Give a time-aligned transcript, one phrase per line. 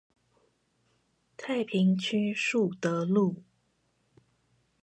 [1.37, 3.43] 太平區樹德路